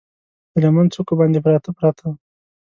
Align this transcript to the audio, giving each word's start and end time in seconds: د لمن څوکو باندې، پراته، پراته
د 0.51 0.53
لمن 0.63 0.85
څوکو 0.93 1.13
باندې، 1.19 1.39
پراته، 1.43 1.69
پراته 1.77 2.07